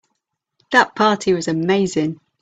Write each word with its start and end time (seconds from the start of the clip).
That 0.71 0.95
party 0.95 1.31
was 1.31 1.47
amazing. 1.47 2.19